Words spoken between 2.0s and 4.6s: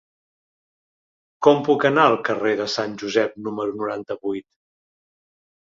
al carrer de Sant Josep número noranta-vuit?